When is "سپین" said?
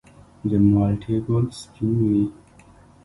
1.59-1.95